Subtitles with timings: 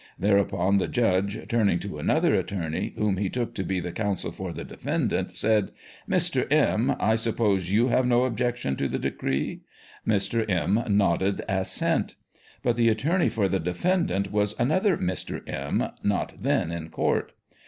[0.17, 4.51] Thereupon the judge, turning to nother attorney, whom he took to be the counsel for
[4.51, 5.69] the defendant, said:"
[6.09, 6.51] Mr.
[6.51, 9.61] M., I suppose you have no objection to the decree?"
[10.07, 10.43] Mr.
[10.49, 10.81] M.
[10.97, 12.15] nodded assent.
[12.63, 15.47] But the attorney for ;he defendant was another Mr.
[15.47, 17.29] M., not then in ;ourt.